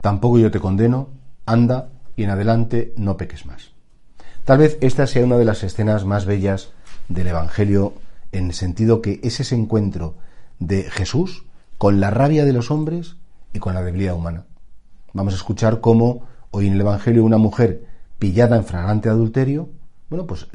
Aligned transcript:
tampoco 0.00 0.38
yo 0.38 0.50
te 0.50 0.60
condeno, 0.60 1.08
anda 1.46 1.90
y 2.16 2.24
en 2.24 2.30
adelante 2.30 2.92
no 2.96 3.16
peques 3.16 3.46
más. 3.46 3.72
Tal 4.44 4.58
vez 4.58 4.78
esta 4.80 5.06
sea 5.06 5.24
una 5.24 5.36
de 5.36 5.44
las 5.44 5.62
escenas 5.62 6.04
más 6.04 6.26
bellas 6.26 6.70
del 7.08 7.28
Evangelio 7.28 7.94
en 8.32 8.46
el 8.46 8.52
sentido 8.54 9.02
que 9.02 9.20
es 9.22 9.40
ese 9.40 9.54
encuentro 9.54 10.14
de 10.58 10.84
Jesús 10.84 11.44
con 11.78 12.00
la 12.00 12.10
rabia 12.10 12.44
de 12.44 12.52
los 12.52 12.70
hombres 12.70 13.16
y 13.52 13.58
con 13.58 13.74
la 13.74 13.82
debilidad 13.82 14.14
humana. 14.14 14.44
Vamos 15.12 15.34
a 15.34 15.36
escuchar 15.36 15.80
cómo 15.80 16.26
hoy 16.50 16.66
en 16.66 16.74
el 16.74 16.80
Evangelio 16.80 17.24
una 17.24 17.38
mujer 17.38 17.86
pillada 18.18 18.56
en 18.56 18.64
flagrante 18.64 19.08
adulterio, 19.08 19.70
bueno, 20.08 20.26
pues 20.26 20.48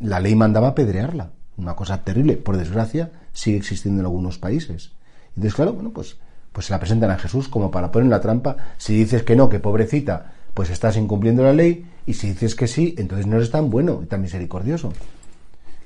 la 0.00 0.20
ley 0.20 0.34
mandaba 0.34 0.68
apedrearla. 0.68 1.30
Una 1.56 1.74
cosa 1.74 2.02
terrible, 2.02 2.36
por 2.36 2.56
desgracia, 2.56 3.10
sigue 3.32 3.56
existiendo 3.56 4.00
en 4.00 4.06
algunos 4.06 4.38
países. 4.38 4.92
Entonces, 5.28 5.54
claro, 5.54 5.72
bueno, 5.72 5.90
pues, 5.90 6.18
pues 6.56 6.68
se 6.68 6.72
la 6.72 6.80
presentan 6.80 7.10
a 7.10 7.18
Jesús 7.18 7.48
como 7.48 7.70
para 7.70 7.92
poner 7.92 8.08
la 8.08 8.22
trampa. 8.22 8.56
Si 8.78 8.96
dices 8.96 9.22
que 9.24 9.36
no, 9.36 9.50
que 9.50 9.60
pobrecita, 9.60 10.32
pues 10.54 10.70
estás 10.70 10.96
incumpliendo 10.96 11.42
la 11.42 11.52
ley, 11.52 11.84
y 12.06 12.14
si 12.14 12.28
dices 12.28 12.54
que 12.54 12.66
sí, 12.66 12.94
entonces 12.96 13.26
no 13.26 13.36
eres 13.36 13.50
tan 13.50 13.68
bueno 13.68 14.00
y 14.02 14.06
tan 14.06 14.22
misericordioso. 14.22 14.94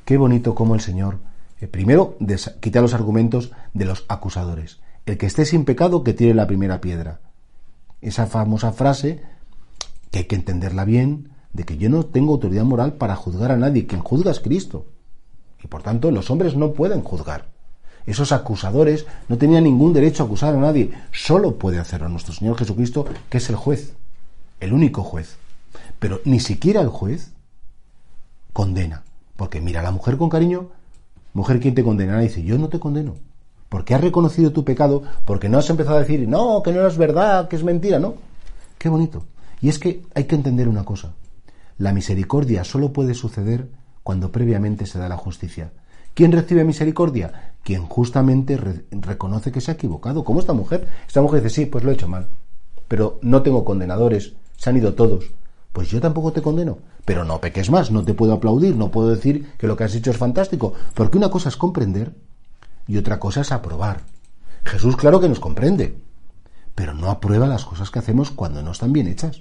Qué 0.05 0.16
bonito 0.16 0.55
como 0.55 0.77
el 0.77 0.80
Señor, 0.80 1.19
eh, 1.60 1.66
primero, 1.66 2.16
quita 2.60 2.80
los 2.80 2.95
argumentos 2.95 3.51
de 3.74 3.84
los 3.84 4.05
acusadores. 4.06 4.79
El 5.06 5.19
que 5.19 5.27
esté 5.27 5.45
sin 5.45 5.65
pecado, 5.65 6.05
que 6.05 6.15
tire 6.15 6.34
la 6.34 6.46
primera 6.46 6.80
piedra. 6.80 7.18
Esa 8.01 8.27
famosa 8.27 8.71
frase, 8.71 9.24
que 10.12 10.21
hay 10.21 10.24
que 10.27 10.37
entenderla 10.37 10.84
bien, 10.84 11.30
de 11.52 11.65
que 11.65 11.79
yo 11.79 11.91
no 11.91 12.07
tengo 12.07 12.34
autoridad 12.34 12.62
moral 12.62 12.93
para 12.93 13.16
juzgar 13.16 13.51
a 13.51 13.57
nadie, 13.57 13.88
quien 13.88 14.02
juzga 14.02 14.30
es 14.30 14.38
Cristo. 14.38 14.87
Y 15.65 15.66
por 15.66 15.82
tanto 15.82 16.12
los 16.12 16.30
hombres 16.30 16.55
no 16.55 16.74
pueden 16.74 17.02
juzgar. 17.02 17.46
Esos 18.11 18.33
acusadores 18.33 19.07
no 19.29 19.39
tenían 19.39 19.63
ningún 19.63 19.93
derecho 19.93 20.25
a 20.25 20.27
acusar 20.27 20.53
a 20.53 20.59
nadie. 20.59 20.91
Solo 21.13 21.55
puede 21.59 21.79
hacerlo 21.79 22.09
nuestro 22.09 22.35
Señor 22.35 22.59
Jesucristo, 22.59 23.07
que 23.29 23.39
es 23.39 23.49
el 23.51 23.55
juez, 23.55 23.95
el 24.59 24.73
único 24.73 25.05
juez. 25.05 25.37
Pero 26.01 26.21
ni 26.25 26.41
siquiera 26.41 26.80
el 26.80 26.89
juez 26.89 27.30
condena. 28.52 29.05
Porque 29.37 29.61
mira 29.61 29.80
la 29.80 29.93
mujer 29.93 30.17
con 30.17 30.29
cariño, 30.29 30.71
mujer, 31.35 31.61
¿quién 31.61 31.77
te 31.77 31.85
condena? 31.85 32.19
dice, 32.19 32.43
yo 32.43 32.59
no 32.59 32.69
te 32.69 32.80
condeno. 32.80 33.15
Porque 33.69 33.95
has 33.95 34.01
reconocido 34.01 34.51
tu 34.51 34.65
pecado, 34.65 35.05
porque 35.24 35.49
no 35.49 35.59
has 35.59 35.71
empezado 35.71 35.99
a 35.99 36.01
decir, 36.01 36.27
no, 36.27 36.65
que 36.65 36.73
no 36.73 36.85
es 36.89 36.99
verdad, 36.99 37.47
que 37.47 37.55
es 37.55 37.63
mentira, 37.63 38.01
no. 38.01 38.15
Qué 38.77 38.89
bonito. 38.89 39.23
Y 39.61 39.69
es 39.69 39.79
que 39.79 40.02
hay 40.17 40.24
que 40.24 40.35
entender 40.35 40.67
una 40.67 40.85
cosa. 40.85 41.13
La 41.79 41.93
misericordia 41.93 42.65
solo 42.65 42.93
puede 42.93 43.15
suceder 43.15 43.69
cuando 44.02 44.33
previamente 44.33 44.85
se 44.87 44.99
da 44.99 45.09
la 45.09 45.17
justicia. 45.17 45.71
¿Quién 46.21 46.32
recibe 46.32 46.65
misericordia? 46.65 47.54
Quien 47.63 47.87
justamente 47.87 48.59
reconoce 48.90 49.51
que 49.51 49.63
se 49.63 49.71
ha 49.71 49.74
equivocado. 49.74 50.23
Como 50.23 50.38
esta 50.38 50.52
mujer. 50.52 50.87
Esta 51.07 51.23
mujer 51.23 51.43
dice, 51.43 51.62
sí, 51.62 51.65
pues 51.65 51.82
lo 51.82 51.90
he 51.90 51.95
hecho 51.95 52.09
mal. 52.09 52.29
Pero 52.88 53.18
no 53.23 53.40
tengo 53.40 53.65
condenadores, 53.65 54.35
se 54.54 54.68
han 54.68 54.77
ido 54.77 54.93
todos. 54.93 55.32
Pues 55.73 55.88
yo 55.88 55.99
tampoco 55.99 56.30
te 56.30 56.43
condeno. 56.43 56.77
Pero 57.07 57.24
no 57.24 57.40
peques 57.40 57.71
más, 57.71 57.90
no 57.90 58.04
te 58.04 58.12
puedo 58.12 58.35
aplaudir, 58.35 58.77
no 58.77 58.90
puedo 58.90 59.09
decir 59.09 59.54
que 59.57 59.66
lo 59.66 59.79
que 59.79 59.85
has 59.85 59.95
hecho 59.95 60.10
es 60.10 60.18
fantástico. 60.18 60.74
Porque 60.93 61.16
una 61.16 61.30
cosa 61.30 61.49
es 61.49 61.57
comprender 61.57 62.12
y 62.87 62.99
otra 62.99 63.18
cosa 63.18 63.40
es 63.40 63.51
aprobar. 63.51 64.03
Jesús 64.65 64.99
claro 64.99 65.21
que 65.21 65.28
nos 65.31 65.41
comprende, 65.41 65.97
pero 66.75 66.93
no 66.93 67.09
aprueba 67.09 67.47
las 67.47 67.65
cosas 67.65 67.91
que 67.91 67.99
hacemos 67.99 68.31
cuando 68.31 68.62
no 68.62 68.72
están 68.72 68.93
bien 68.93 69.09
hechas. 69.09 69.41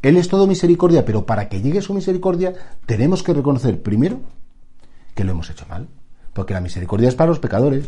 Él 0.00 0.16
es 0.16 0.28
todo 0.28 0.46
misericordia, 0.46 1.04
pero 1.04 1.26
para 1.26 1.48
que 1.48 1.60
llegue 1.60 1.82
su 1.82 1.92
misericordia 1.92 2.54
tenemos 2.86 3.24
que 3.24 3.34
reconocer 3.34 3.82
primero 3.82 4.20
que 5.16 5.24
lo 5.24 5.32
hemos 5.32 5.50
hecho 5.50 5.66
mal. 5.66 5.88
Porque 6.34 6.52
la 6.52 6.60
misericordia 6.60 7.08
es 7.08 7.14
para 7.14 7.30
los 7.30 7.38
pecadores. 7.38 7.86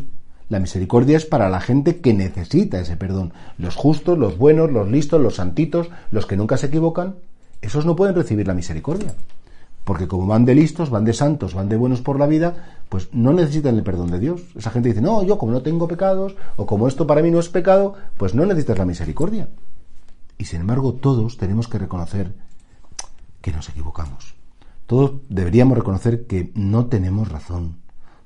La 0.48 0.61
misericordia 0.61 1.16
es 1.16 1.27
para 1.27 1.48
la 1.48 1.61
gente 1.61 2.01
que 2.01 2.14
necesita 2.14 2.80
ese 2.80 2.96
perdón. 2.96 3.33
Los 3.58 3.74
justos, 3.74 4.17
los 4.17 4.39
buenos, 4.39 4.70
los 4.73 4.89
listos, 4.89 5.20
los 5.20 5.34
santitos, 5.34 5.90
los 6.11 6.24
que 6.24 6.36
nunca 6.36 6.57
se 6.57 6.68
equivocan, 6.68 7.17
esos 7.61 7.84
no 7.84 7.96
pueden 7.96 8.14
recibir 8.14 8.46
la 8.46 8.55
misericordia. 8.55 9.14
Porque 9.83 10.08
como 10.08 10.27
van 10.27 10.45
de 10.45 10.55
listos, 10.55 10.90
van 10.90 11.05
de 11.05 11.12
santos, 11.12 11.55
van 11.55 11.68
de 11.68 11.77
buenos 11.77 12.01
por 12.01 12.18
la 12.18 12.27
vida, 12.27 12.80
pues 12.89 13.08
no 13.12 13.33
necesitan 13.33 13.77
el 13.77 13.83
perdón 13.83 14.11
de 14.11 14.20
Dios. 14.20 14.42
Esa 14.57 14.70
gente 14.70 14.89
dice, 14.89 15.01
no, 15.01 15.23
yo 15.24 15.39
como 15.39 15.52
no 15.52 15.63
tengo 15.63 15.89
pecados, 15.89 16.36
o 16.57 16.67
como 16.67 16.89
esto 16.89 17.07
para 17.07 17.23
mí 17.23 17.30
no 17.30 17.40
es 17.40 17.48
pecado, 17.48 17.95
pues 18.17 18.34
no 18.34 18.46
necesitas 18.46 18.78
la 18.78 18.84
misericordia. 18.84 19.48
Y 20.39 20.45
sin 20.45 20.61
embargo, 20.61 20.95
todos 20.95 21.36
tenemos 21.36 21.67
que 21.68 21.78
reconocer 21.78 22.33
que 23.40 23.52
nos 23.52 23.68
equivocamos. 23.68 24.34
Todos 24.86 25.13
deberíamos 25.28 25.78
reconocer 25.78 26.27
que 26.27 26.52
no 26.55 26.86
tenemos 26.86 27.30
razón. 27.30 27.77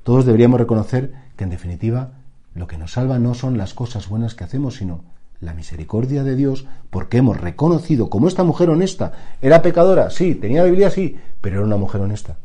Todos 0.02 0.24
deberíamos 0.24 0.60
reconocer 0.60 1.12
que, 1.36 1.44
en 1.44 1.50
definitiva, 1.50 2.12
lo 2.54 2.66
que 2.66 2.78
nos 2.78 2.92
salva 2.92 3.18
no 3.18 3.34
son 3.34 3.58
las 3.58 3.74
cosas 3.74 4.08
buenas 4.08 4.34
que 4.34 4.44
hacemos, 4.44 4.76
sino 4.76 5.02
la 5.40 5.54
misericordia 5.54 6.22
de 6.22 6.36
Dios, 6.36 6.66
porque 6.90 7.18
hemos 7.18 7.40
reconocido 7.40 8.10
como 8.10 8.28
esta 8.28 8.44
mujer 8.44 8.70
honesta 8.70 9.12
era 9.40 9.62
pecadora, 9.62 10.10
sí, 10.10 10.34
tenía 10.34 10.64
Biblia, 10.64 10.90
sí, 10.90 11.16
pero 11.40 11.56
era 11.56 11.66
una 11.66 11.76
mujer 11.76 12.02
honesta, 12.02 12.36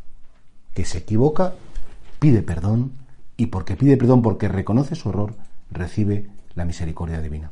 que 0.74 0.86
se 0.86 1.00
equivoca, 1.00 1.54
pide 2.20 2.42
perdón, 2.42 2.94
y 3.38 3.48
porque 3.48 3.76
pide 3.76 3.98
perdón, 3.98 4.22
porque 4.22 4.48
reconoce 4.48 4.96
su 4.96 5.10
error, 5.10 5.36
recibe 5.72 6.30
la 6.56 6.66
misericordia 6.66 7.22
divina. 7.22 7.52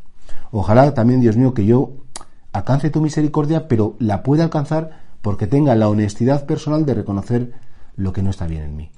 Ojalá 0.52 0.94
también, 0.94 1.20
Dios 1.20 1.36
mío, 1.36 1.54
que 1.54 1.66
yo 1.66 1.92
alcance 2.54 2.90
tu 2.90 3.02
misericordia, 3.02 3.68
pero 3.68 3.96
la 4.00 4.24
pueda 4.24 4.46
alcanzar 4.46 5.02
porque 5.22 5.48
tenga 5.48 5.76
la 5.76 5.90
honestidad 5.90 6.46
personal 6.46 6.86
de 6.86 6.94
reconocer 6.94 7.54
lo 7.96 8.14
que 8.14 8.24
no 8.24 8.30
está 8.30 8.48
bien 8.48 8.64
en 8.64 8.76
mí. 8.78 8.92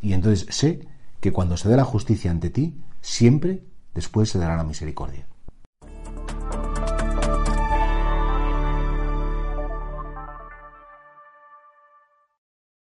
Y 0.00 0.12
entonces 0.12 0.46
sé 0.54 0.86
que 1.20 1.32
cuando 1.32 1.56
se 1.56 1.68
dé 1.68 1.76
la 1.76 1.84
justicia 1.84 2.30
ante 2.30 2.50
ti, 2.50 2.74
siempre 3.00 3.62
después 3.94 4.30
se 4.30 4.38
dará 4.38 4.56
la 4.56 4.64
misericordia. 4.64 5.26